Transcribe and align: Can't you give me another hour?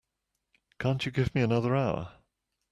Can't 0.79 1.05
you 1.05 1.11
give 1.11 1.35
me 1.35 1.41
another 1.41 1.75
hour? 1.75 2.13